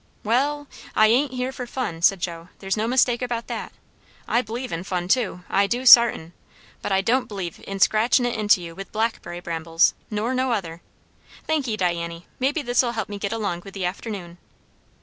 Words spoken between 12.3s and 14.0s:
maybe this'll help me get along with the